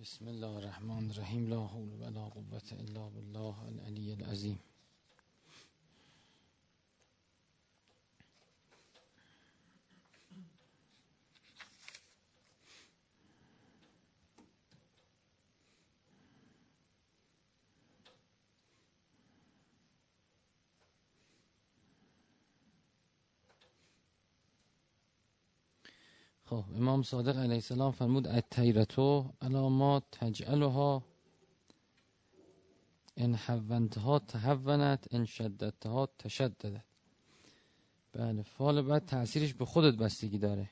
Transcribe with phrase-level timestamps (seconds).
[0.00, 1.48] بسم الله الرحمن الرحیم.
[1.48, 4.58] لا حول ولا قوة الا بالله العلی العظیم
[26.50, 31.02] خب امام صادق علیه السلام فرمود التیرتو علامات تجعلها
[33.16, 36.84] ان حونتها تحونت ان شددتها تشددت.
[38.12, 40.70] بله فال بعد تاثیرش به خودت بستگی داره.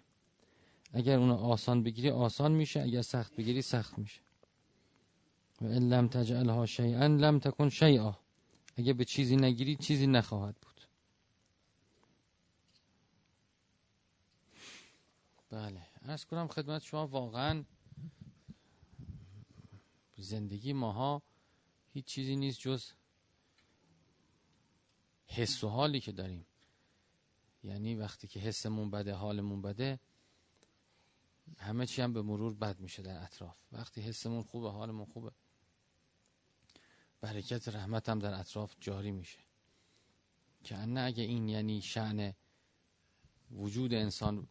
[0.92, 4.20] اگر اونو آسان بگیری آسان میشه اگر سخت بگیری سخت میشه.
[5.60, 8.14] و ان لم تجعلها شیئا لم تکن شیئا.
[8.76, 10.77] اگر به چیزی نگیری چیزی نخواهد بود.
[15.50, 15.86] بله.
[16.02, 17.64] ارز کنم خدمت شما واقعا
[20.16, 21.22] زندگی ماها
[21.92, 22.92] هیچ چیزی نیست جز
[25.26, 26.46] حس و حالی که داریم.
[27.64, 30.00] یعنی وقتی که حسمون بده حالمون بده
[31.58, 33.56] همه چی هم به مرور بد میشه در اطراف.
[33.72, 35.32] وقتی حسمون خوبه حالمون خوبه.
[37.20, 39.38] برکت رحمت هم در اطراف جاری میشه.
[40.64, 42.34] که نه اگه این یعنی شعن
[43.50, 44.48] وجود انسان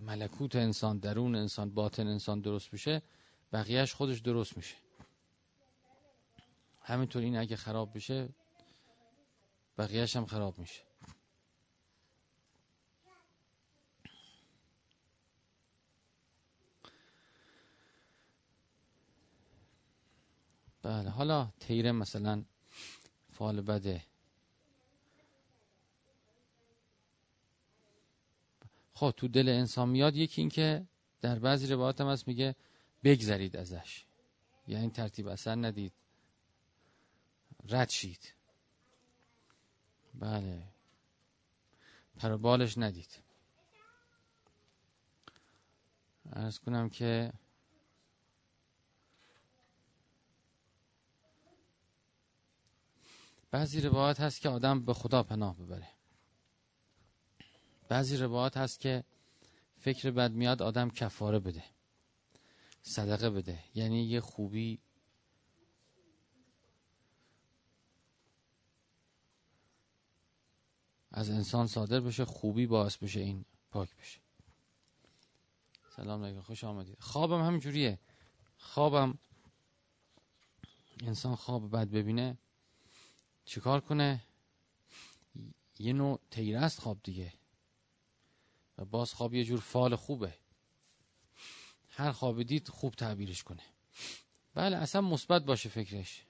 [0.00, 3.02] ملکوت انسان درون انسان باطن انسان درست بشه
[3.52, 4.76] بقیهش خودش درست میشه.
[6.82, 8.28] همینطور این اگه خراب بشه
[9.78, 10.82] بقیهش هم خراب میشه.
[20.82, 22.44] بله حالا تیره مثلا
[23.32, 24.09] فال بده.
[29.00, 30.86] خب تو دل انسان میاد یکی این که
[31.20, 32.56] در بعضی روایات هم هست میگه
[33.04, 34.04] بگذرید ازش.
[34.68, 35.92] یعنی ترتیب اثر ندید.
[37.68, 38.34] رد شید.
[40.14, 40.62] بله.
[42.16, 43.22] پروبالش ندید.
[46.32, 47.32] ارز کنم که
[53.50, 55.99] بعضی روایات هست که آدم به خدا پناه ببره.
[57.90, 59.04] بعضی روایات هست که
[59.78, 61.64] فکر بد میاد آدم کفاره بده
[62.82, 64.78] صدقه بده یعنی یه خوبی
[71.10, 74.20] از انسان صادر بشه خوبی باعث بشه این پاک بشه.
[75.96, 76.96] سلام علیکم خوش آمدید.
[77.00, 77.98] خوابم همینجوریه
[78.58, 79.18] خوابم
[81.02, 82.38] انسان خواب بد ببینه
[83.44, 84.22] چیکار کنه؟
[85.78, 87.39] یه نوع تیره است خواب دیگه.
[88.80, 90.34] و باز خواب یه جور فال خوبه.
[91.88, 93.62] هر خواب دید خوب تعبیرش کنه.
[94.54, 96.24] بله اصلا مثبت باشه فکرش.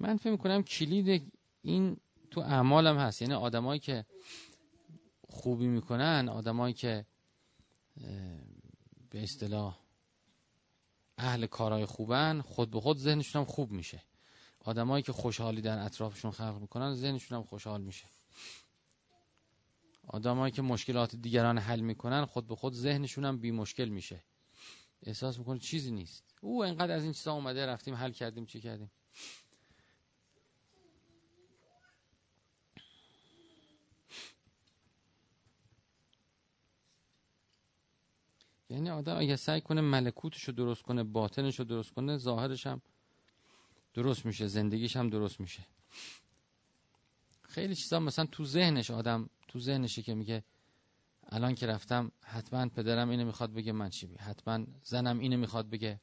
[0.00, 1.32] من فکر می‌کنم کلید
[1.62, 1.96] این
[2.30, 3.22] تو اعمالم هست.
[3.22, 4.06] یعنی آدمایی که
[5.28, 7.06] خوبی می‌کنن آدمایی که
[9.10, 9.78] به اصطلاح
[11.18, 14.02] اهل کارهای خوبن خود به خود ذهنشون هم خوب میشه.
[14.60, 18.06] آدمایی که خوشحالی در اطرافشون خلق می‌کنن ذهنشون هم خوشحال میشه.
[20.08, 24.24] آدمایی که مشکلات دیگران حل می‌کنن خود به خود ذهنشون هم بی مشکل میشه.
[25.02, 26.24] احساس می‌کنه چیزی نیست.
[26.40, 28.90] او انقدر از این چیزا اومده رفتیم حل کردیم چی کردیم؟
[38.70, 42.82] یعنی آدم اگه سعی کنه ملکوتش رو درست کنه باطنش رو درست کنه ظاهرش هم
[43.94, 45.66] درست میشه زندگیش هم درست میشه.
[47.52, 50.44] خیلی چیزا مثلا تو ذهنش آدم تو ذهنشه که میگه
[51.28, 55.70] الان که رفتم حتما پدرم اینو می‌خواد بگه من چی بگه حتما زنم اینو می‌خواد
[55.70, 56.00] بگه.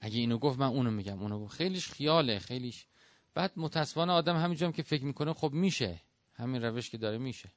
[0.00, 1.56] اگه اینو گفت من اونو میگم اونو گفت.
[1.56, 2.86] خیلیش خیاله خیلیش.
[3.34, 6.02] بعد متاسفانه آدم همینجا که فکر می‌کنه خب میشه.
[6.34, 7.52] همین روش که داره میشه.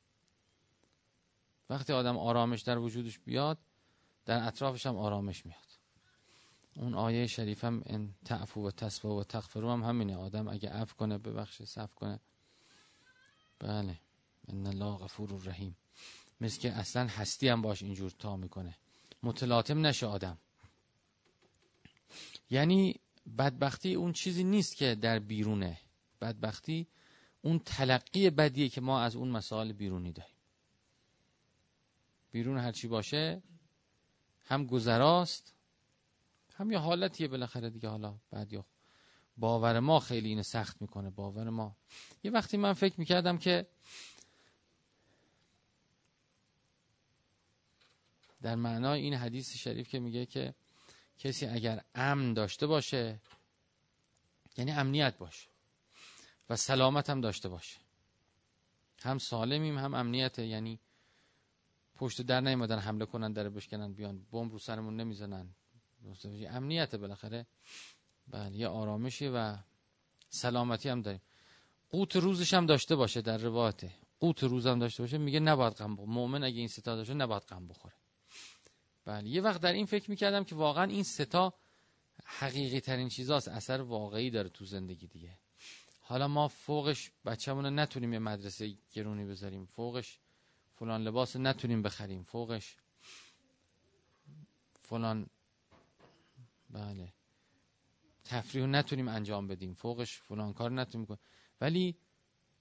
[1.69, 3.57] وقتی آدم آرامش در وجودش بیاد
[4.25, 5.67] در اطرافش هم آرامش میاد.
[6.75, 10.17] اون آیه شریف هم ان تعفو و تصفو و تغفرو هم همینه.
[10.17, 12.19] آدم اگه عفو کنه ببخشه صف کنه.
[13.59, 13.99] بله.
[14.47, 15.77] ان الله غفور رحیم
[16.41, 18.77] مثل که اصلا هستی هم باش اینجور تا می‌کنه.
[19.23, 20.37] متلاطم نشه آدم.
[22.49, 22.95] یعنی
[23.37, 25.79] بدبختی اون چیزی نیست که در بیرونه.
[26.21, 26.87] بدبختی
[27.41, 30.35] اون تلقی بدیه که ما از اون مسائل بیرونی داریم.
[32.31, 33.41] بیرون هرچی باشه
[34.45, 35.53] هم گذراست
[36.53, 37.89] هم یه حالتیه بالاخره دیگه.
[37.89, 38.65] حالا بعد یا
[39.37, 41.75] باور ما خیلی اینو سخت می‌کنه باور ما.
[42.23, 43.67] یه وقتی من فکر می‌کردم که
[48.41, 50.53] در معنای این حدیث شریف که میگه که
[51.17, 53.21] کسی اگر امن داشته باشه
[54.57, 55.49] یعنی امنیت باشه
[56.49, 57.77] و سلامت هم داشته باشه.
[59.03, 60.79] هم سالمیم هم امنیت یعنی
[61.95, 65.55] پشت در نیومدن حمله کنن در بشکنن بیان بمب رو سرمون نمی‌زنن.
[66.49, 67.47] امنیت بالاخره.
[68.27, 69.57] بله یه آرامشی و
[70.29, 71.21] سلامتی هم داریم.
[71.89, 76.09] قوت روزش هم داشته باشه در روایته قوت روزم داشته باشه میگه نباید غم بخوره
[76.09, 77.95] مؤمن اگه این ستا داشته نباید غم بخوره.
[79.05, 81.53] بله یه وقت در این فکر می‌کردم که واقعا این ستا
[82.25, 85.37] حقیقی ترین چیزاست اثر واقعی داره تو زندگی دیگه.
[86.01, 89.65] حالا ما فوقش بچه‌مون نتونیم یه مدرسه گرونی بذاریم.
[89.65, 90.19] فوقش
[90.75, 92.23] فلان لباس نتونیم بخریم.
[92.23, 92.75] فوقش
[94.81, 95.27] فلان
[96.69, 97.13] بله.
[98.29, 99.73] تفریح نتونیم انجام بدیم.
[99.73, 101.19] فوقش فلان کار نتونیم کنیم.
[101.61, 101.97] ولی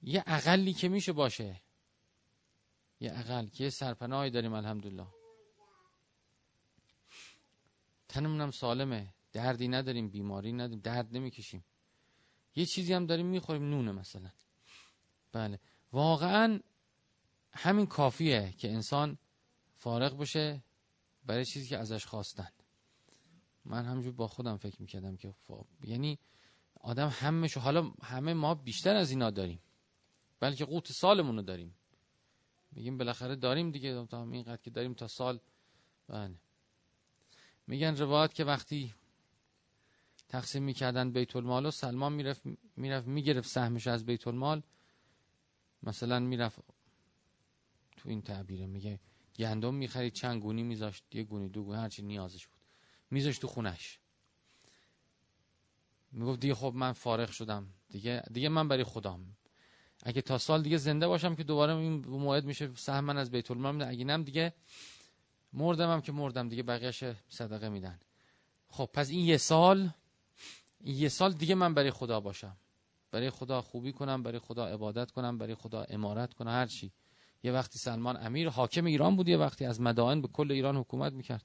[0.02, 1.62] یه اقلی که میشه باشه.
[3.00, 5.06] یه اقل که یه سرپناهی داریم الحمدلله.
[8.08, 9.14] تنمون هم سالمه.
[9.32, 11.64] دردی نداریم بیماری نداریم درد نمی‌کشیم.
[12.56, 14.30] یه چیزی هم داریم می‌خوریم نونه مثلا.
[15.32, 15.60] بله.
[15.92, 16.60] واقعا
[17.52, 19.18] همین کافیه که انسان
[19.74, 20.64] فارغ بشه
[21.26, 22.48] برای چیزی که ازش خواستن.
[23.66, 25.64] من همجور با خودم فکر می‌کردم که فا...
[25.82, 26.18] یعنی
[26.80, 29.60] آدم همه حالا همه ما بیشتر از اینا داریم
[30.40, 31.74] بلکه قوت سالمون رو داریم.
[32.72, 35.40] میگیم بالاخره داریم دیگه تا اینقدر که داریم تا سال.
[36.08, 36.34] بله.
[37.66, 38.94] میگن روایت که وقتی
[40.28, 42.42] تقسیم می‌کردن بیت المال و سلمان می‌رفت
[42.76, 44.62] می‌رفت می‌گرفت سهمش از بیت المال
[45.82, 46.60] مثلا می‌رفت
[47.96, 49.00] تو این تعبیره میگه
[49.36, 52.55] گندم می‌خرید چند گونی میذاشت یه گونی دو گونی هرچی نیازش بود.
[53.10, 53.98] میذاشت تو خونش.
[56.12, 57.66] می‌گفت دیگه خب من فارغ شدم.
[57.88, 59.36] دیگه دیگه من برای خودم.
[60.02, 63.50] اگه تا سال دیگه زنده باشم که دوباره این موعد میشه سهم من از بیت
[63.50, 64.54] المال اگه نم دیگه
[65.52, 68.00] مردم هم که مردم دیگه بقیهش صدقه میدن.
[68.68, 69.90] خب پس این یه سال
[70.80, 72.56] این یه سال دیگه من برای خدا باشم.
[73.10, 76.92] برای خدا خوبی کنم برای خدا عبادت کنم برای خدا امارت کنم هر چی.
[77.42, 81.12] یه وقتی سلمان امیر حاکم ایران بود یه وقتی از مدائن به کل ایران حکومت
[81.12, 81.44] می‌کرد.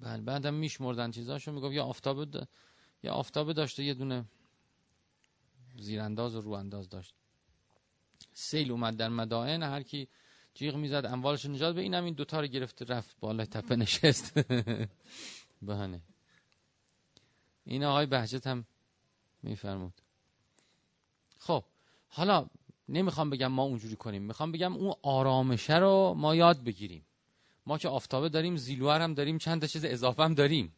[0.00, 2.34] بله بعدم میشمردن چیزاشو می‌گفت یا آفتاب
[3.02, 4.24] یا آفتاب داشته یه دونه
[5.78, 7.14] زیرانداز و روانداز داشت.
[8.32, 10.08] سیل اومد در مدائن هر کی
[10.54, 14.38] جیغ می‌زد اموالش نجات به اینم این دوتا رو گرفته رفت بالای تپه نشست.
[15.62, 16.00] بهانه.
[17.64, 18.66] این آقای بهجت هم
[19.42, 20.00] میفرمود.
[21.38, 21.64] خب
[22.08, 22.46] حالا
[22.88, 24.22] نمی‌خوام بگم ما اونجوری کنیم.
[24.22, 27.06] می‌خوام بگم اون آرامشه رو ما یاد بگیریم.
[27.70, 30.76] ما که آفتابه داریم زیلوار هم داریم چند تا چیز اضافه هم داریم.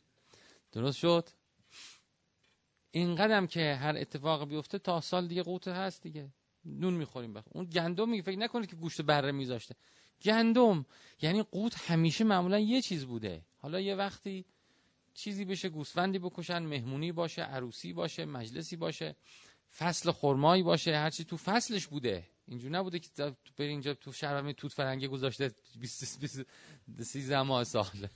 [0.73, 1.29] درست شد؟
[2.91, 6.29] این قدم که هر اتفاق بیفته تا سال دیگه قوت هست دیگه.
[6.65, 9.75] نون می‌خوریم بخ اون گندم میگه فکر نکنید که گوشت بره میذاشته.
[10.23, 10.87] گندم
[11.23, 13.43] یعنی قوت همیشه معمولا یه چیز بوده.
[13.56, 14.44] حالا یه وقتی
[15.15, 19.17] چیزی بشه گوسفندی بکشن مهمونی باشه عروسی باشه مجلسی باشه
[19.77, 22.27] فصل خرمایی باشه هرچی تو فصلش بوده.
[22.53, 23.09] اینجور نبوده که
[23.57, 26.45] بری اینجا تو شهر توت فرنگی گذاشته 20
[27.03, 27.87] 30 ماه سال.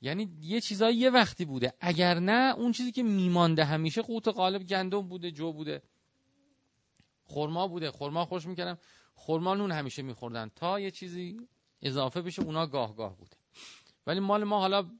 [0.00, 1.72] یعنی یه چیزایی یه وقتی بوده.
[1.80, 5.82] اگر نه اون چیزی که میمانده همیشه قوت غالب گندم بوده جو بوده.
[7.24, 7.90] خرما بوده.
[7.90, 8.78] خرما خوش می‌کردم.
[9.14, 10.50] خرما نون همیشه میخوردن.
[10.56, 11.48] تا یه چیزی
[11.82, 13.36] اضافه بشه اونا گاه گاه بوده.
[14.06, 14.90] ولی مال ما حالا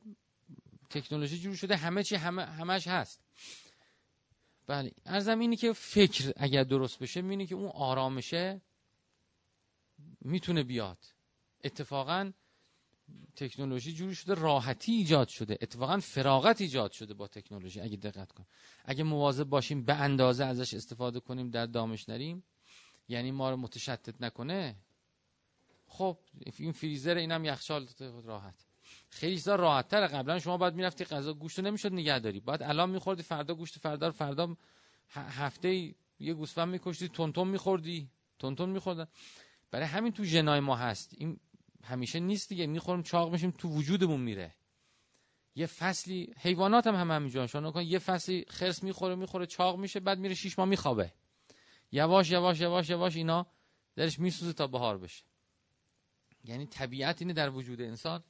[0.90, 1.76] تکنولوژی جور شده.
[1.76, 3.20] همه چی همه همش هست.
[4.68, 4.92] بله.
[5.06, 8.60] ارزم اینی که فکر اگر درست بشه می‌بینی که اون آرامشه
[10.20, 10.98] می‌تونه بیاد.
[11.64, 12.32] اتفاقا
[13.36, 15.58] تکنولوژی جوری شده راحتی ایجاد شده.
[15.60, 18.46] اتفاقا فراغت ایجاد شده با تکنولوژی اگه دقت کن
[18.84, 22.44] اگه مواظب باشیم به اندازه ازش استفاده کنیم در دامش نریم
[23.08, 24.76] یعنی ما رو متشتت نکنه
[25.86, 26.18] خب
[26.56, 27.88] این فریزر اینم یخچال
[28.24, 28.67] راحت.
[29.10, 32.90] خیلی چیزا راحت تره قبلا شما باید می‌رفتی غذا گوشت نمی‌شد نگه داری بعد الان
[32.90, 34.56] میخوردی فردا گوشت فردا رو فردا
[35.14, 38.10] هفته یه گوسفند میکشتی تون میخوردی.
[38.38, 39.06] تون میخوردن.
[39.70, 41.14] برای همین تو ژنای ما هست.
[41.18, 41.40] این
[41.84, 42.66] همیشه نیست دیگه.
[42.66, 44.54] می‌خوریم چاق میشیم تو وجودمون میره.
[45.54, 50.00] یه فصلی حیوانات هم هم همینجوری شما کن یه فصلی خرس می‌خوره می‌خوره چاق میشه
[50.00, 51.12] بعد میره شیش ماه میخوابه.
[51.92, 53.46] یواش یواش یواش یواش اینا
[53.96, 55.24] درش میسوزه تا بهار بشه.
[56.44, 58.24] یعنی طبیعت اینه در وجود انسان.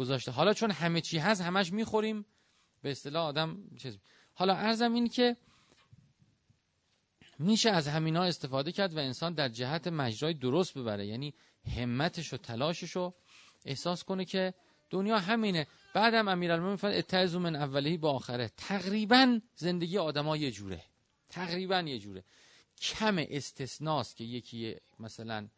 [0.00, 0.30] گذاشته.
[0.30, 2.26] حالا چون همه چی هست همش می‌خوریم.
[2.82, 3.98] به اصطلاح آدم چیز
[4.34, 5.36] حالا ارزم این که
[7.38, 11.06] میشه از همینا استفاده کرد و انسان در جهت مجرای درست ببره.
[11.06, 11.34] یعنی
[11.76, 13.14] همتش و تلاشش رو
[13.64, 14.54] احساس کنه که
[14.90, 15.66] دنیا همینه.
[15.94, 18.50] بعدم امیرالمومنین میفرد اتعظ من اولهی با آخره.
[18.56, 20.84] تقریبا زندگی آدما یه جوره.
[21.28, 22.24] تقریبا یه جوره.
[22.80, 25.48] کم استثناست که یکی مثلا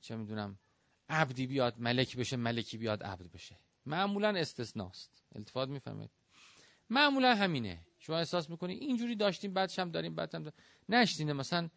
[0.00, 0.58] چه می‌دونم
[1.08, 3.58] عبدی بیاد ملک بشه ملکی بیاد عبد بشه.
[3.86, 5.22] معمولا استثناست.
[5.34, 6.10] التفات می‌فهمید
[6.90, 7.80] معمولا همینه.
[7.98, 10.52] شما احساس می‌کنی اینجوری داشتیم بعدش هم داریم بعد هم
[10.88, 11.70] نشدینه مثلا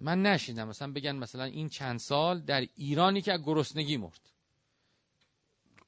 [0.00, 4.30] من نشیدم مثلا بگن مثلا این چند سال در ایرانی که از گرسنگی مرد.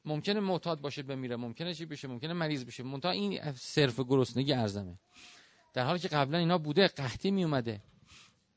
[0.04, 2.82] ممکنه معتاد باشه بمیره ممکنه چی بشه ممکنه مریض بشه.
[2.82, 4.98] منتها این صرف گرسنگی ارزمه.
[5.72, 7.82] در حالی که قبلا اینا بوده قحطی می اومده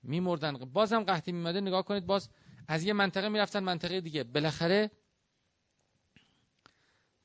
[0.03, 0.53] میمردن.
[0.53, 2.29] بازم قحطی می اومده نگاه کنید باز
[2.67, 4.23] از یه منطقه می‌رفتن منطقه دیگه.
[4.23, 4.91] بالاخره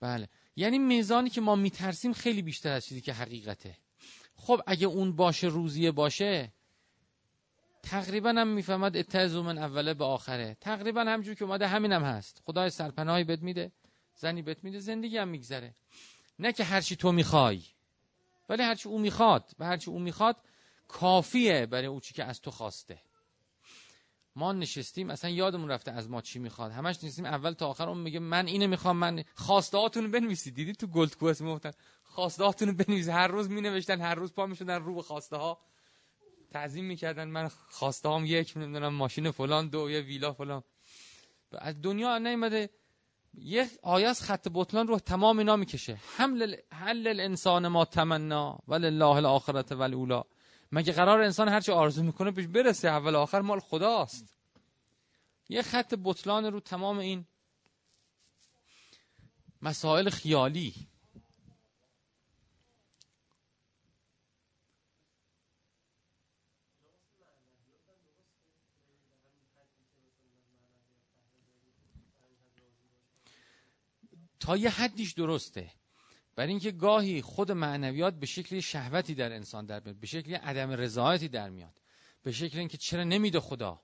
[0.00, 0.28] بله.
[0.56, 3.76] یعنی میزانی که ما میترسیم خیلی بیشتر از چیزی که حقیقته.
[4.34, 6.52] خب اگه اون باشه روزیه باشه
[7.82, 10.56] تقریبا هم می‌فهمد اتعزو من اوله به آخره.
[10.60, 12.42] تقریبا همجور که اومده همینم هم هست.
[12.44, 13.72] خدای سرپناهی بد میده
[14.14, 15.74] زنی بهت میده زندگی هم میگذره.
[16.38, 17.62] نه که هرچی تو می‌خوای
[18.48, 19.52] ولی هرچی او می‌خواد.
[19.58, 20.36] و هرچی او می‌خواد
[20.88, 23.02] کافیه برای او چی که از تو خواسته.
[24.36, 26.72] ما نشستیم اصلا یادمون رفته از ما چی می‌خواد.
[26.72, 30.54] همش نشستیم اول تا آخر اون میگه من اینو می‌خوام من خواسته هاتونو بنویسید.
[30.54, 34.82] دیدی تو گلد کوئست می‌گفتن خواسته هاتونو بنویسید هر روز مینوشتن هر روز پا می‌شدن
[34.82, 35.58] رو به خواسته ها
[36.50, 40.62] تعظیم می‌کردن من خواسته هام یک نمی‌دونم ماشین فلان دو یه ویلا فلان.
[41.52, 42.70] از دنیا نیومده.
[43.34, 45.98] یه آیه خط بطلان رو تمام اینا می‌کشه.
[46.16, 50.24] حمل حل الانسان ما تمنا ولله الاخرت والاولا
[50.72, 54.36] مگه قرار انسان هرچی آرزو می‌کنه پیش برسه؟ اول آخر مال خداست.
[55.48, 57.26] یه خط بطلان رو تمام این
[59.62, 60.74] مسائل خیالی.
[74.40, 75.72] تا یه حدیش درسته.
[76.36, 80.70] برای اینکه گاهی خود معنویات به شکل شهوتی در انسان در میاد به شکل عدم
[80.70, 81.80] رضایتی در میاد
[82.22, 83.80] به شکل اینکه چرا نمیده خدا؟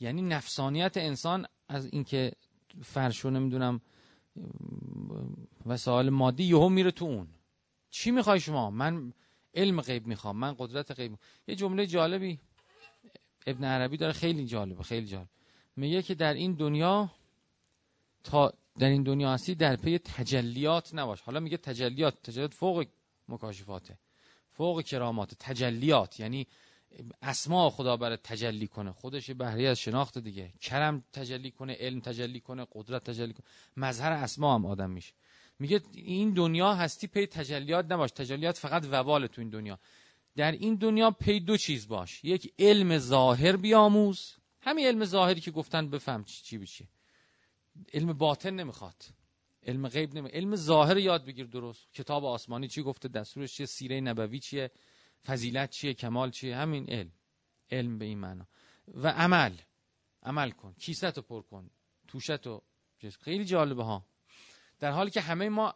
[0.00, 2.32] یعنی نفسانیت انسان از اینکه
[2.82, 3.80] فرشو نمی‌دونم
[5.66, 7.28] وسایل مادی یهو میره تو اون.
[7.90, 9.12] چی می‌خوای شما؟ من
[9.54, 11.30] علم غیب می‌خوام من قدرت غیب می‌خوام.
[11.48, 12.38] یه جمله جالبی
[13.46, 15.28] ابن عربی داره خیلی جالبه خیلی جالب.
[15.76, 17.10] میگه که در این دنیا
[18.24, 21.20] تا در این دنیا هستی در پی تجلیات نباش.
[21.20, 22.86] حالا میگه تجلیات تجلیات فوق
[23.28, 23.98] مکاشفاته.
[24.52, 26.46] فوق کرامات تجلیات یعنی
[27.22, 28.92] اسماء خدا برای تجلی کنه.
[28.92, 30.52] خودش بهری از شناخت دیگه.
[30.60, 33.46] کرم تجلی کنه علم تجلی کنه قدرت تجلی کنه.
[33.76, 35.12] مظهر اسما هم آدم میشه.
[35.58, 38.10] میگه این دنیا هستی پی تجلیات نباش.
[38.10, 39.78] تجلیات فقط وبال تو این دنیا.
[40.36, 42.24] در این دنیا پی دو چیز باش.
[42.24, 44.34] یک علم ظاهر بیاموز.
[44.60, 46.88] همین علم ظاهری که گفتن بفهم چی چی.
[47.94, 49.04] علم باطن نمی‌خواد.
[49.62, 51.92] علم غیب نمی علم ظاهر یاد بگیر درست.
[51.92, 54.70] کتاب آسمانی چی گفته دستورش چیه سیره نبوی چیه
[55.26, 57.12] فضیلت چیه کمال چیه همین علم.
[57.70, 58.46] علم به این معنا.
[58.94, 59.52] و عمل.
[60.22, 60.74] عمل کن.
[60.78, 61.70] کیست رو پر کن.
[62.08, 62.62] توشت رو
[63.20, 64.06] خیلی جالبه ها.
[64.78, 65.74] در حالی که همه ما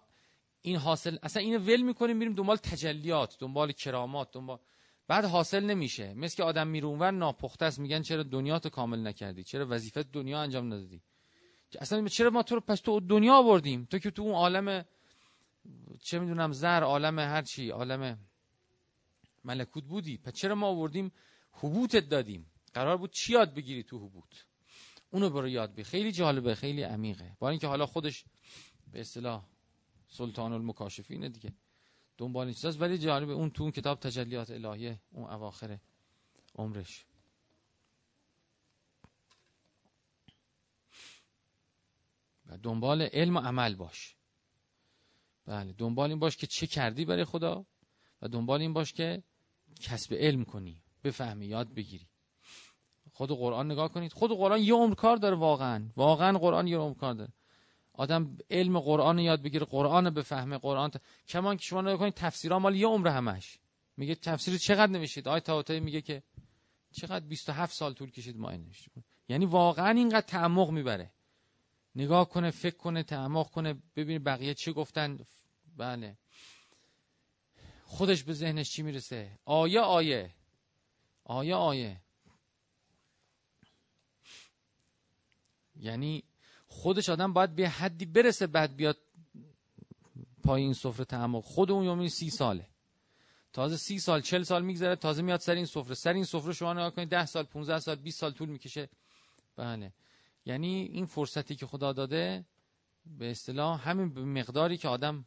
[0.63, 4.59] این حاصل اصلا اینو ول می‌کنیم میریم دنبال تجلیات دنبال کرامات دنبال
[5.07, 6.15] بعد حاصل نمیشه.
[6.15, 7.79] مثل که آدم میره اونور ناپخته است.
[7.79, 11.03] میگن چرا دنیاتو کامل نکردی؟ چرا وظیفه دنیا انجام ندادی؟
[11.81, 14.85] اصلا چرا ما تو رو پس تو دنیا آوردیم؟ تو که تو اون عالم
[16.01, 18.19] چه می‌دونم زر عالم هر چی عالم
[19.45, 20.19] ملکوت بودی.
[20.19, 21.13] پس چرا ما آوردیم؟
[21.53, 22.47] حبوتت دادیم.
[22.75, 24.47] قرار بود چی یاد بگیری تو حبوت؟
[25.11, 25.85] اونو برو یاد بگیر.
[25.85, 27.37] خیلی جالبه خیلی عمیقه.
[27.39, 28.25] با اینکه حالا خودش
[28.93, 29.45] به اصطلاح
[30.09, 31.53] سلطان المکاشفینه دیگه.
[32.19, 35.79] دنبال این چیزاست ولی جالبه اون تو اون کتاب تجلیات الهیه اون اواخر
[36.55, 37.07] عمرش.
[42.57, 44.17] دنبال علم و عمل باش.
[45.47, 47.67] بله دنبال این باش که چه کردی برای خدا
[48.23, 49.23] و دنبال این باش که
[49.81, 52.07] کسب علم کنی بفهمی یاد بگیری.
[53.13, 54.13] خود قرآن نگاه کنید.
[54.13, 55.89] خود قرآن یه عمر کار داره واقعا.
[55.97, 57.33] واقعا قرآن یه عمر کار داره.
[57.93, 61.01] آدم علم قرآن یاد بگیره قرآن بفهمه قرآن ت...
[61.29, 63.59] کمان که شما نگاه کنید تفسیرها مال یه عمر همش.
[63.97, 66.23] میگه تفسیر چقدر نوشید؟ آیه تاوتایی میگه که
[66.93, 68.73] چقدر 27 سال طول کشید ما این
[69.29, 71.13] یعنی واقعا اینقدر تعمق می‌بره.
[71.95, 75.19] نگاه کنه فکر کنه تعمق کنه ببینه بقیه چی گفتن.
[75.77, 76.17] بله.
[77.85, 80.35] خودش به ذهنش چی می‌رسه؟ آیه آیه.
[81.25, 82.01] آیه آیه.
[85.77, 86.23] یعنی
[86.67, 88.99] خودش آدم باید به حدی برسه بعد بیاد
[90.45, 91.45] پای این سفره تعمق.
[91.45, 92.69] خود اون یومی سی ساله.
[93.53, 95.95] تازه سی سال چل سال میگذره تازه میاد سر این سفره.
[95.95, 98.89] سر این سفره شما نگاه کنید ده سال 15 سال 20 سال طول می‌کشه.
[99.57, 99.93] بله.
[100.45, 102.45] یعنی این فرصتی که خدا داده
[103.07, 105.27] به اصطلاح همین مقداری که آدم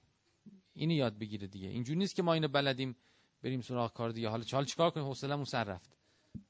[0.74, 1.68] اینو یاد بگیره دیگه.
[1.68, 2.96] اینجوری نیست که ما اینو بلدیم
[3.42, 4.30] بریم سراغ کار دیگه.
[4.30, 5.98] حالا چال چیکار کنیم؟ حوصله‌مون سر رفت.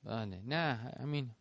[0.03, 0.41] بله.
[0.45, 1.31] نه همین.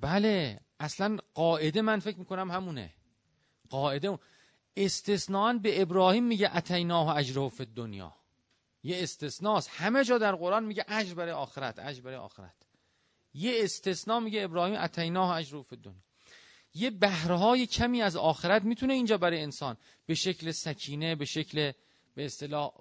[0.00, 2.94] بله اصلا قاعده من فکر می‌کنم همونه.
[3.70, 4.18] قاعده
[4.84, 8.14] استثنان به ابراهیم میگه اتیناه اجره فی دنیا
[8.82, 9.70] یه استثناست.
[9.72, 12.54] همه جا در قرآن میگه اجر برای آخرت اجر برای آخرت.
[13.34, 16.02] یه استثنا میگه ابراهیم اتیناه اجر فی دنیا
[16.74, 19.76] یه بهرهای کمی از آخرت می‌تونه اینجا برای انسان.
[20.06, 21.72] به شکل سکینه به شکل
[22.14, 22.72] به اصطلاح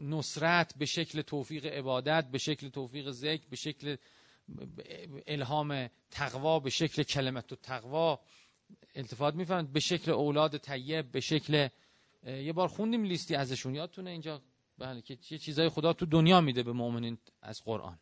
[0.00, 3.96] نصرت به شکل توفیق عبادت به شکل توفیق ذکر به شکل
[5.26, 8.20] الهام تقوا به شکل کلمت و تقوا.
[8.94, 11.68] التفات می‌فهمند به شکل اولاد طیب به شکل
[12.26, 13.74] یه بار خوندیم لیستی ازشون.
[13.74, 14.42] یادتونه اینجا؟
[14.78, 17.98] بله که چه چیزای خدا تو دنیا میده به مؤمنین از قرآن.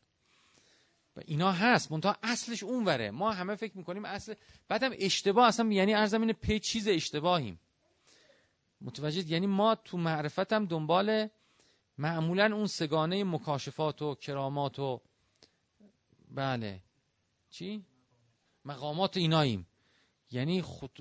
[1.17, 3.11] و اینا هست منتها اصلش اونوره.
[3.11, 4.35] ما همه فکر می‌کنیم اصل
[4.69, 7.61] بعدم اشتباه اصلا یعنی ارزم اینه پی چیز اشتباهیم.
[8.81, 11.29] متوجه یعنی ما تو معرفتم دنبال
[11.99, 15.01] معمولا اون سگانه مکاشفات و کرامات و
[16.31, 16.81] بله.
[17.51, 17.85] چی؟
[18.65, 19.67] مقامات ایناییم.
[20.31, 20.99] یعنی خود...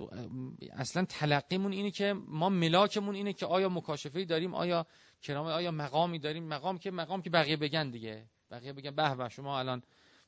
[0.73, 4.85] اصلا تلقیمون اینه که ما ملاکمون اینه که آیا مکاشفه داریم آیا
[5.21, 8.25] کرامه آیا مقامی داریم؟ مقام که مقام که بقیه بگن دیگه.
[8.51, 9.83] بقیه بگن به به شما الان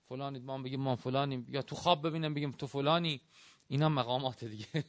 [0.10, 1.46] فلانید ما بگیم ما فلانیم.
[1.50, 3.22] یا تو خواب ببینم بگیم تو فلانی.
[3.68, 4.68] اینا مقامات دیگه.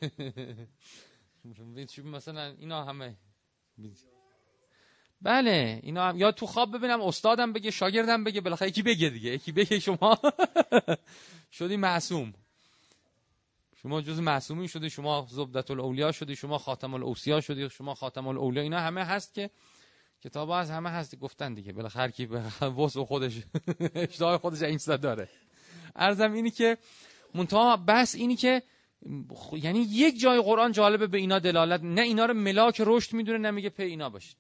[2.05, 3.17] مثلا اینا همه
[5.23, 9.31] بله اینا یا تو خواب ببینم استادم بگه شاگردم بگه بالاخره یکی بگه دیگه.
[9.31, 10.19] یکی بگه شما.
[11.59, 12.35] شدی معصوم.
[13.83, 18.63] شما جز معصومی شدی شما زبدت الاولیا شدی شما خاتم الاوسیا شدی شما خاتم الاولیا
[18.63, 19.51] اینا همه هست که
[20.21, 21.73] کتاب از همه هست گفتن دیگه.
[21.73, 22.43] بالاخره هر کی به
[22.79, 23.33] وسع خودش
[23.95, 25.29] اشتهای خودش این داره.
[25.97, 26.79] ارزم اینی که
[27.35, 28.63] منتها بس اینی که
[29.53, 31.81] یعنی یک جای قرآن جالبه به اینا دلالت.
[31.83, 34.37] نه اینا رو ملاک رشد می‌دونه نه میگه په اینا باشید.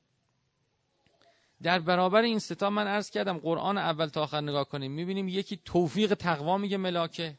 [1.62, 4.92] در برابر این ستا من عرض کردم قرآن اول تا آخر نگاه کنیم.
[4.92, 7.38] می‌بینیم یکی توفیق تقوا میگه ملاکه.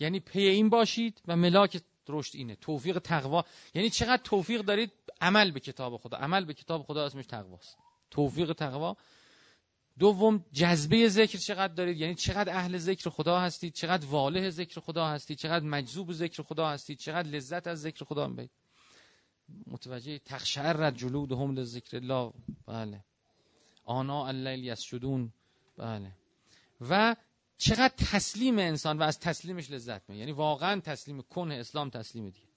[0.00, 2.54] یعنی پی این باشید و ملاک رشد اینه.
[2.54, 3.44] توفیق تقوا.
[3.74, 6.16] یعنی چقدر توفیق دارید؟ عمل به کتاب خدا.
[6.16, 7.78] عمل به کتاب خدا اسمش تقواست.
[8.10, 8.96] توفیق تقوا.
[9.98, 15.06] دوم جذبه ذکر چقدر دارید؟ یعنی چقدر اهل ذکر خدا هستید؟ چقدر واله ذکر خدا
[15.06, 18.50] هستید؟ چقدر مجذوب ذکر خدا هستید؟ چقدر لذت از ذکر خدا می‌برید؟
[19.66, 22.32] متوجه تخشعر جلودهم لذکر الله.
[22.66, 23.04] بله.
[23.84, 25.32] آنا اللیل یسجدون.
[25.76, 26.12] بله.
[26.80, 27.16] و
[27.58, 32.48] چقدر تسلیم انسان و از تسلیمش لذت می یعنی واقعا تسلیم کنه اسلام تسلیم دیگه.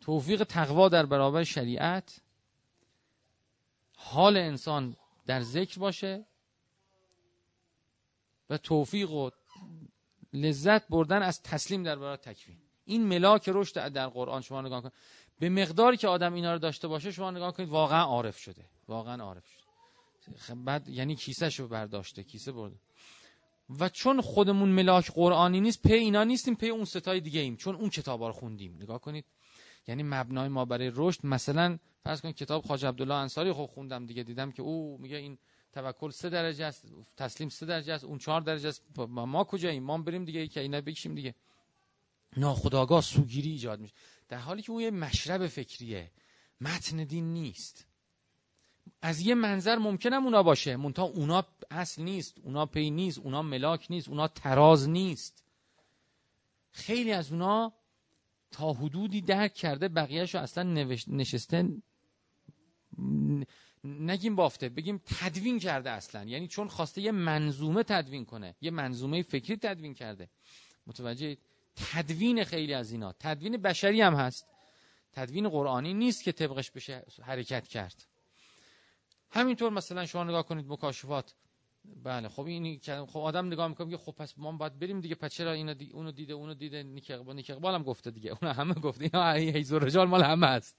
[0.00, 2.20] توفیق تقوا در برابر شریعت
[3.96, 6.26] حال انسان در ذکر باشه
[8.50, 9.30] و توفیق و
[10.32, 12.58] لذت بردن از تسلیم در برابر تکوین.
[12.84, 14.92] این ملاک رشد در قرآن شما نگاه کنید
[15.38, 18.64] به مقداری که آدم اینا رو داشته باشه شما نگاه کنید واقعا عارف شده.
[18.88, 19.63] واقعا عارف شده.
[20.64, 22.76] بعد یعنی کیسه شو برداشته کیسه برده
[23.80, 27.56] و چون خودمون ملاک قرآنی نیست پی اینا نیستیم پی اون ستای دیگه ایم.
[27.56, 28.76] چون اون کتابا رو خوندیم.
[28.76, 29.24] نگاه کنید.
[29.86, 34.22] یعنی مبنای ما برای رشد مثلا فرض کنید کتاب خواجه عبدالله انصاری خب خوندم دیگه
[34.22, 35.38] دیدم که او میگه این
[35.72, 38.82] توکل سه درجه است تسلیم سه درجه است اون چهار درجه است.
[39.08, 41.34] ما کجاییم؟ ما بریم دیگه که اینا بکشیم دیگه.
[42.36, 43.94] ناخداگاه سوگیری ایجاد میشه.
[44.28, 46.10] در حالی که اون یه مشرب فکریه.
[46.60, 47.86] متن دین نیست.
[49.02, 50.76] از یه منظر ممکنم اونا باشه.
[50.76, 55.44] مونتا اونا اصل نیست اونا پی نیست اونا ملاک نیست اونا تراز نیست.
[56.70, 57.72] خیلی از اونا
[58.50, 60.62] تا حدودی درک کرده بقیهشو اصلا
[61.08, 61.68] نشسته
[63.84, 66.24] نگیم بافته بگیم تدوین کرده اصلا.
[66.24, 70.30] یعنی چون خواسته یه منظومه تدوین کنه یه منظومه فکری تدوین کرده.
[70.86, 71.36] متوجه
[71.76, 73.14] تدوین خیلی از اینا.
[73.20, 74.46] تدوین بشری هم هست.
[75.12, 78.06] تدوین قرآنی نیست که طبقش بشه حرکت کرد.
[79.34, 81.34] همینطور مثلا شما نگاه کنید مکاشفات.
[82.04, 85.32] بله خب این خب آدم نگاه می‌کنه که خب پس ما باید بریم دیگه پس
[85.34, 85.90] چرا اینو دی...
[85.92, 88.36] اونو دیده اونو دیده؟ نیک اقبال نیک اقبال هم گفته دیگه.
[88.42, 90.76] اون همه گفته اینا هیز رجال مال همه هست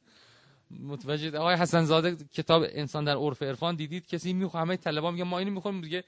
[0.71, 5.23] متوجه آقای حسن زاده کتاب انسان در عرف عرفان دیدید؟ کسی می‌خواد همه طلبا میگه
[5.23, 6.03] ما اینو می‌خوایم دیگه.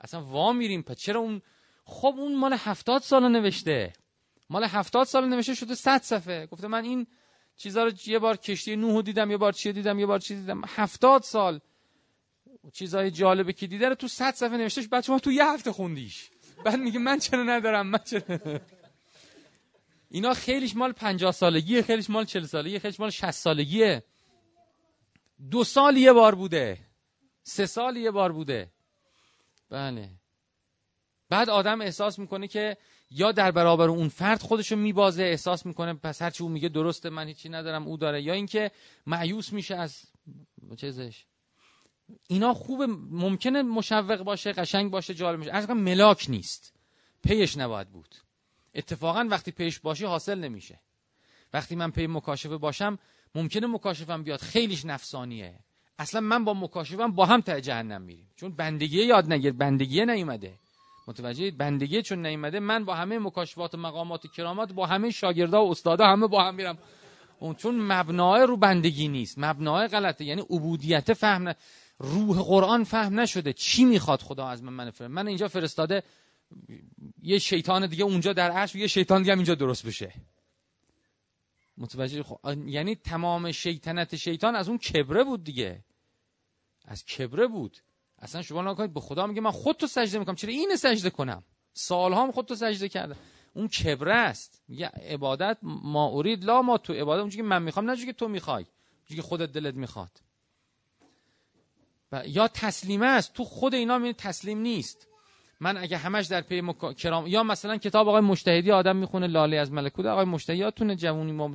[0.00, 0.82] اصلا وا میریم.
[0.82, 1.42] پس چرا اون
[1.84, 3.92] خب اون مال هفتاد سال نوشته.
[4.50, 6.46] مال هفتاد سال نوشته شده 100 صفحه.
[6.46, 7.06] گفته من این
[7.56, 10.62] چیزا رو یه بار کشتی نوح دیدم یه بار چی دیدم یه بار چی دیدم.
[10.66, 11.60] هفتاد سال.
[12.72, 16.30] چیزای جالبه که دیده رو تو 100 صفحه نوشتهش بعد شما تو یه هفته خوندیش.
[16.64, 18.22] بعد میگه من چرا ندارم من چرا
[20.10, 24.04] اینا خیلیش مال 50 سالگیه خیلیش مال 40 سالگیه خیلیش مال 60 سالگیه.
[25.50, 26.78] دو سال یه بار بوده.
[27.42, 28.70] سه سال یه بار بوده.
[29.70, 30.10] بله.
[31.28, 32.76] بعد آدم احساس می‌کنه که
[33.10, 37.28] یا در برابر اون فرد خودشو میبازه احساس می‌کنه پس هرچی اون میگه درسته من
[37.28, 38.22] هیچی ندارم او داره.
[38.22, 38.70] یا اینکه
[39.06, 40.02] معیوس میشه از
[40.76, 41.24] چیزش.
[42.28, 46.74] اینا خوب ممکنه مشوق باشه قشنگ باشه جالب میشه از ملاک نیست
[47.22, 48.14] پیش نباید بود.
[48.74, 50.80] اتفاقا وقتی پیش باشی حاصل نمیشه.
[51.52, 52.98] وقتی من پی مکاشفه باشم
[53.34, 54.40] ممکنه مکاشفم بیاد.
[54.40, 55.58] خیلیش نفسانیه.
[55.98, 58.30] اصلا من با مکاشفم با هم ته جهنم میریم.
[58.36, 60.58] چون بندگی یاد نگیر بندگی نیومده.
[61.08, 65.64] متوجه بندگی چون نیومده من با همه مکاشفات و مقامات و کرامات با همه شاگردا
[65.64, 66.78] و استادا همه با هم میرم.
[67.40, 69.38] اون چون مبنای رو بندگی نیست.
[69.38, 70.24] مبنای غلطه.
[70.24, 71.54] یعنی عبودیت فهم
[71.98, 73.52] روح قرآن فهم نشده.
[73.52, 76.02] چی می‌خواد خدا از من من فرست من اینجا فرستاده
[77.22, 80.12] یه شیطان دیگه اونجا در عرش یه شیطان دیگه هم اینجا درست بشه.
[81.78, 85.84] متوجه خب یعنی تمام شیطنت شیطان از اون کبره بود دیگه.
[86.84, 87.78] از کبره بود.
[88.18, 90.34] اصلا شما نکنید به خدا میگه من خودتو سجده می‌کنم.
[90.34, 93.16] چرا اینو سجده کنم؟ سالها هم خودتو سجده کردم
[93.54, 94.62] اون کبره است.
[94.68, 98.28] میگه عبادت ما اورید لا ما تو عبادت اونجوری که من می‌خوام نه که تو
[98.28, 98.66] می‌خوای.
[99.06, 100.27] که خودت دلت می‌خواد.
[102.12, 105.06] و یا تسلیمه است تو خود اینا می تسلیم نیست.
[105.60, 106.96] من اگه همش در پی مک...
[106.96, 111.32] کرام یا مثلا کتاب آقای مشتهدی آدم می‌خونه لاله از ملکوت آقای مشتهدی یادتونه جوونی
[111.32, 111.48] ما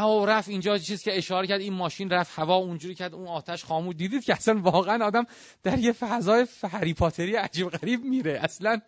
[0.00, 3.64] او رفت اینجا چیز که اشاره کرد این ماشین رفت هوا اونجوری کرد اون آتش
[3.64, 3.96] خاموش.
[3.96, 5.26] دیدید که اصلا واقعا آدم
[5.62, 8.80] در یه فضای هری پاتری عجیب غریب میره اصلا.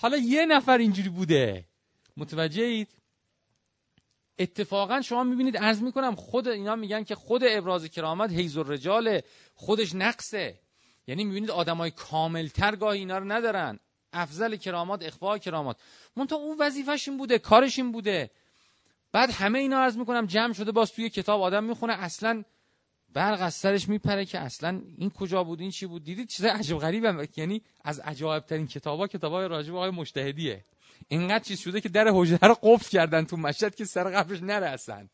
[0.00, 1.64] حالا یه نفر اینجوری بوده.
[2.16, 2.88] متوجه اید
[4.38, 9.20] اتفاقا شما می‌بینید عرض می‌کنم خود اینا میگن که خود ابراز کرامت حیز الرجال
[9.54, 10.60] خودش نقصه.
[11.06, 13.78] یعنی می‌بینید آدمای کاملتر گاهی اینا رو ندارن.
[14.12, 15.76] افضل کرامات اخفاء کرامات.
[16.16, 18.30] منتها اون وظیفش این بوده کارش این بوده.
[19.12, 21.92] بعد همه اینا عرض می‌کنم جمع شده باز توی کتاب آدم می‌خونه.
[21.92, 22.44] اصلا
[23.12, 26.78] برق از سرش میپره که اصلا این کجا بود این چی بود؟ دیدید چیز عجب
[26.78, 30.64] غریبه؟ یعنی از عجایب ترین کتابا کتابای راجع به آقای مجتهدیه.
[31.08, 35.08] اینقدر چیز شده که در حجره رو قفل کردن تو مشهد که سر نره اصلا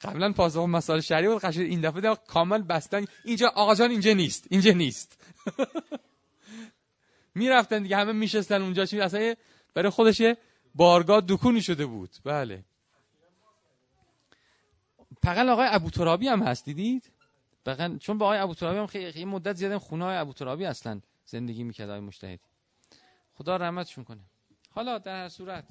[0.00, 3.04] قبلا پاسخ مسائل شریع بود قشنگ این دفعه کامل بستن.
[3.24, 5.18] اینجا آقا جان اینجا نیست اینجا نیست.
[7.34, 9.34] می‌رفتن دیگه همه میشستن اونجا چی اصلا
[9.74, 10.22] برای خودش
[10.74, 12.10] بارگاه دکونی شده بود.
[12.24, 12.64] بله.
[15.22, 17.12] فقط آقای ابو ترابی هم هست دیدید؟
[17.66, 21.00] بقیل چون با آقای ابو ترابی هم خیلی مدت زیادن خونه های ابو ترابی اصلا
[21.24, 22.40] زندگی می‌کرد آقای مجتهدی
[23.34, 24.20] خدا رحمتشون کنه.
[24.70, 25.64] حالا در هر صورت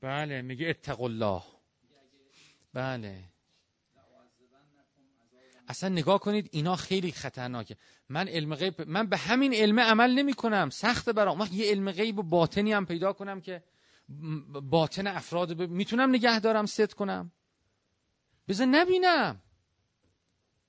[0.00, 1.42] بله میگه اتق الله.
[2.72, 3.24] بله.
[5.68, 7.76] اصلا نگاه کنید اینا خیلی خطرناکه.
[8.08, 12.18] من علم غیب من به همین علم عمل نمی کنم سخت برام یه علم غیب
[12.18, 13.64] و باطنی هم پیدا کنم که
[14.62, 15.62] باطن افراد ب...
[15.70, 17.32] می‌تونم نگه دارم ست کنم.
[18.48, 19.42] بذار نبینم.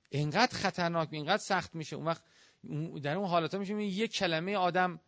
[0.08, 1.96] اینقدر خطرناک اینقدر سخت میشه.
[1.96, 2.22] اون وقت
[3.02, 5.00] در اون حالت ها میشه یه کلمه آدم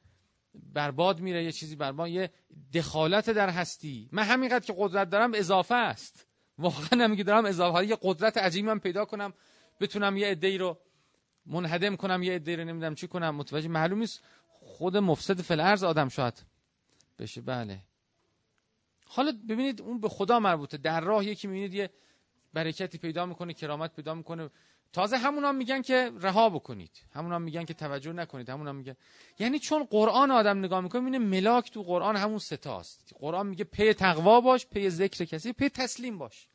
[0.54, 2.30] برباد میره یه چیزی برباد یه
[2.74, 4.08] دخالت در هستی.
[4.12, 6.26] من همینقدر که قدرت دارم اضافه است.
[6.58, 7.86] واقعا هم دارم اضافه.
[7.86, 9.32] یه قدرت عجیبی من پیدا کنم
[9.80, 10.78] بتونم یه عده‌ای رو
[11.46, 13.36] منهدم کنم یه عده‌ای رو نمی‌دونم چی کنم.
[13.36, 16.42] متوجه معلوم نیست خود مفسد فل آدم شاید
[17.18, 17.40] بشه.
[17.40, 17.80] بله.
[19.04, 20.76] حالا ببینید اون به خدا مربوطه.
[20.76, 21.90] در راه یکی می‌بینید یه
[22.52, 24.50] برکتی پیدا می‌کنه کرامت پیدا می‌کنه.
[24.92, 26.90] تازه همون هم میگن که رها بکنید.
[27.12, 28.50] همون هم میگن که توجه نکنید.
[28.50, 28.96] همون هم میگن.
[29.38, 33.92] یعنی چون قرآن آدم نگاه می‌کنه می‌بینه ملاک تو قرآن همون ستاست قرآن میگه پی
[33.92, 36.48] تقوا باش پی ذکر کسی پی تسلیم باش.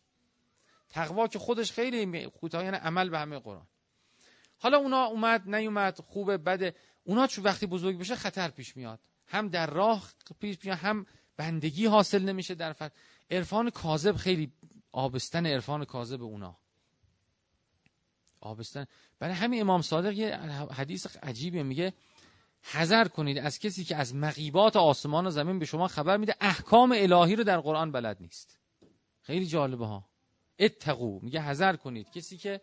[0.89, 3.67] تقوا که خودش خیلی کوتاه یعنی عمل به همه قرآن.
[4.57, 6.75] حالا اونا اومد نیومد خوبه بده.
[7.03, 8.99] اونا چون وقتی بزرگ بشه خطر پیش میاد.
[9.27, 11.05] هم در راه پیش میاد هم
[11.37, 12.93] بندگی حاصل نمیشه در فرد
[13.31, 14.51] عرفان کاذب خیلی
[14.91, 16.57] آبستن عرفان کاذب اونا.
[18.45, 18.85] آبستن.
[19.19, 20.37] برای همین امام صادق یه
[20.71, 21.93] حدیث عجیبه میگه
[22.61, 26.91] حذر کنید از کسی که از مقیبات آسمان و زمین به شما خبر میده احکام
[26.97, 28.59] الهی رو در قرآن بلد نیست.
[29.21, 30.09] خیلی جالبه ها.
[30.59, 31.19] اتقو.
[31.21, 32.09] میگه حذر کنید.
[32.09, 32.61] کسی که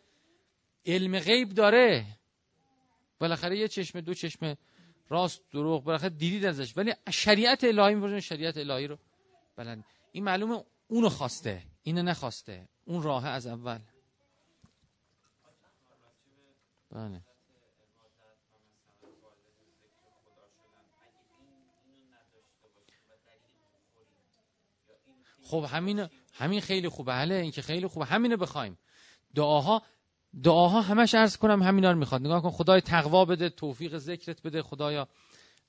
[0.87, 2.07] علم غیب داره
[3.19, 4.57] بالاخره یه چشم دو چشم
[5.09, 6.77] راست دروغ بالاخره دیدید ازش.
[6.77, 8.99] ولی شریعت الهی می‌برن شریعت الهی رو
[9.57, 13.81] بلند این معلومه اونو خواسته اینو نخواسته اون راه از اول.
[16.93, 17.23] بله.
[25.43, 27.13] خب همین همین خیلی خوبه.
[27.13, 28.07] بله این که خیلی خوبه.
[28.07, 28.79] همینو بخوایم.
[29.35, 29.83] دعاها
[30.43, 32.21] دعاها همش عرض کنم همینا رو می‌خواد.
[32.21, 35.09] نگاه کن خدای تقوا بده توفیق ذکرت بده خدایا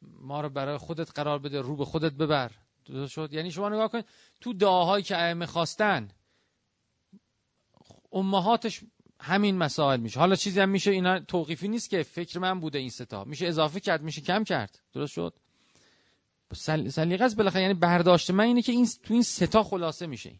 [0.01, 2.51] ما رو برای خودت قرار بده رو به خودت ببر.
[3.07, 4.01] شد؟ یعنی شما نگاه کن
[4.41, 6.07] تو دعاهایی که ائمه خواستن
[8.11, 8.83] امهاتش
[9.23, 10.19] همین مسائل میشه.
[10.19, 13.79] حالا چیزی هم میشه اینا توقیفی نیست که فکر من بوده این ستا میشه اضافه
[13.79, 14.79] کرد میشه کم کرد.
[14.93, 15.33] درست شد؟
[16.89, 17.61] سلیقه است بالاخره.
[17.61, 20.31] یعنی برداشت من اینه که این تو این ستا خلاصه میشه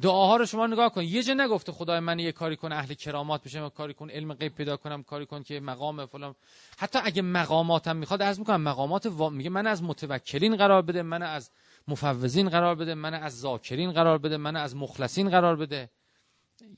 [0.00, 1.02] دعاها رو شما نگاه کن.
[1.02, 4.54] یه جا نگفته خدای من یه کاری کن اهل کرامات بشم کاری کن علم غیب
[4.54, 6.34] پیدا کنم کاری کن که مقام فلان.
[6.78, 9.30] حتی اگه مقاماتم می‌خواد از می‌کنم مقامات و...
[9.30, 11.50] میگه من از متوکلین قرار بده من از
[11.88, 15.90] مفوضین قرار بده من از ذاکرین قرار بده من از مخلصین قرار بده.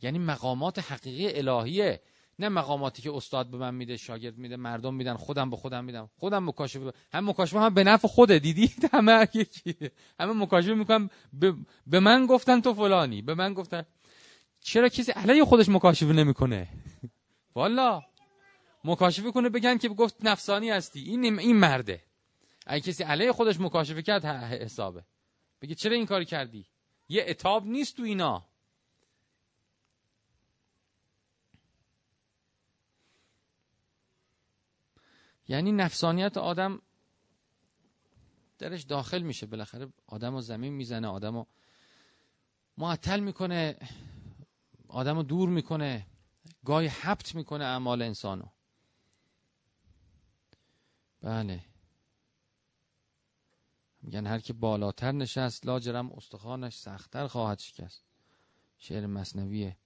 [0.03, 2.01] یعنی مقامات حقیقی الهیه.
[2.39, 6.11] نه مقاماتی که استاد به من میده شاگرد میده مردم میدن خودم به خودم میدم.
[6.17, 8.39] خودم مکاشفه هم مکاشفه هم به نفع خوده.
[8.39, 9.75] دیدید؟ همه یکی
[10.21, 11.55] همه مکاشفه می‌کنم به...
[11.87, 13.23] به من گفتن تو فلانی.
[13.23, 13.85] به من گفتن.
[14.61, 16.69] چرا کسی علیه خودش مکاشفه نمی‌کنه؟
[17.57, 18.03] والا.
[18.85, 21.01] مکاشفه کنه بگن که گفت نفسانی هستی.
[21.01, 22.03] این این مرده.
[22.67, 25.05] اگه کسی علیه خودش مکاشفه کرد حسابه.
[25.63, 26.67] بگه چرا این کاری کردی؟
[27.09, 28.47] یه اتاب نیست تو اینا.
[35.49, 36.83] یعنی نفسانیت آدم
[38.59, 39.47] درش داخل میشه.
[39.47, 41.47] بالاخره آدم رو زمین می‌زنه آدم رو
[42.79, 43.77] معطل می‌کنه
[44.89, 46.07] آدم رو دور می‌کنه
[46.65, 48.45] گاهی حبت می‌کنه اعمال انسانو.
[51.21, 51.65] بله.
[54.03, 58.05] میگن هر که بالاتر نشست لاجرم استخوانش سختتر خواهد شکست.
[58.79, 59.77] شعر مصنویه.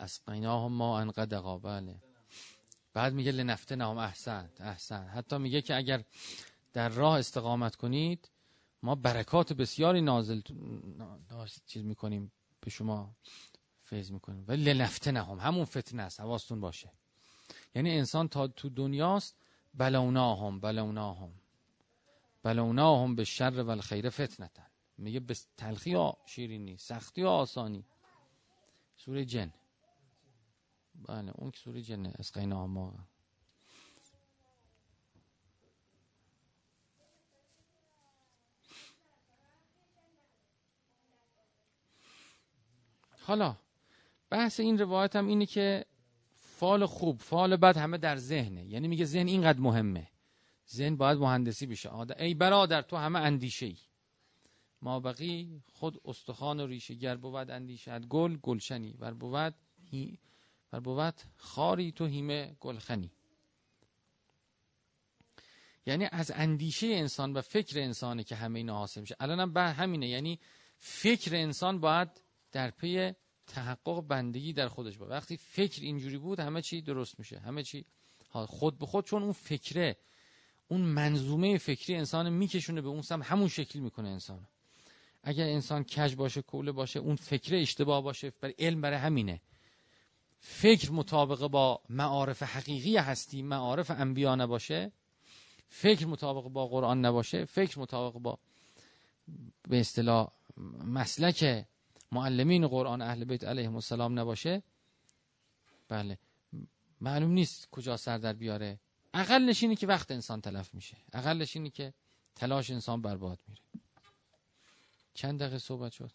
[0.00, 2.00] اسقیناهم ما انقدقا بله
[2.94, 5.06] بعد میگه لنفته نام احسن احسن.
[5.06, 6.04] حتی میگه که اگر
[6.72, 8.30] در راه استقامت کنید
[8.82, 10.40] ما برکات بسیاری نازل
[11.66, 13.16] چیز می‌کنیم به شما
[13.84, 14.44] فیض می‌کنیم.
[14.48, 16.20] ولی لنفته نهم همون فتنه است.
[16.20, 16.92] حواستون باشه.
[17.74, 19.36] یعنی انسان تا تو دنیاست
[19.74, 21.32] بلوناهم بلوناهم.
[22.42, 24.66] بلوناهم به شر و الخیر فتنتن
[24.98, 27.84] میگه به تلخی ها شیرینی سختی ها آسانی.
[28.96, 29.52] سوره جن.
[31.08, 32.94] بله اون که سوره جنه اسقینا ما
[43.20, 43.56] حالا
[44.30, 45.84] بحث این روایت هم اینه که
[46.34, 48.66] فال خوب فال بد همه در ذهنه.
[48.66, 50.08] یعنی میگه ذهن اینقدر مهمه.
[50.70, 51.90] ذهن باید مهندسی بشه.
[52.18, 53.76] ای برادر تو همه اندیشه ای
[54.82, 58.96] ما بقی خود استخوان و ریشه گر بود اندیشد گل گلشنی.
[58.98, 59.54] ور بود
[60.72, 63.10] ور بود خاری تو هیمه گلخنی.
[65.86, 69.16] یعنی از اندیشه انسان و فکر انسانه که همه اینا حاصل میشه.
[69.20, 70.08] الانم به همینه.
[70.08, 70.38] یعنی
[70.78, 72.08] فکر انسان باید
[72.52, 73.12] در پی
[73.46, 77.38] تحقق بندگی در خودش بود وقتی فکر اینجوری بود همه چی درست میشه.
[77.38, 77.84] همه چی
[78.32, 79.04] خود به خود.
[79.04, 79.96] چون اون فکره
[80.68, 84.46] اون منظومه فکری انسان میکشونه به اون سم همون شکل می‌کنه انسان.
[85.22, 89.40] اگر انسان کج باشه کوله باشه اون فکره اشتباه باشه برای علم برای همینه.
[90.40, 94.92] فکر مطابق با معارف حقیقی هستی معارف انبیا نباشه
[95.68, 98.38] فکر مطابق با قرآن نباشه فکر مطابق با
[99.68, 100.32] به اصطلاح
[100.84, 101.66] مسلک
[102.12, 104.62] معلمین قرآن اهل بیت علیهم السلام نباشه.
[105.88, 106.18] بله.
[107.00, 108.80] معلوم نیست کجا سر در بیاره.
[109.14, 110.96] اقلش اینه که وقت انسان تلف میشه.
[111.12, 111.94] اقلش اینه که
[112.34, 113.62] تلاش انسان برباد میره.
[115.14, 116.10] چند دقیقه صحبت شد؟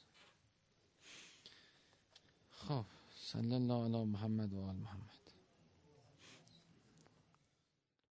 [2.52, 2.86] خب.
[3.36, 5.15] صلى الله على محمد وآل محمد.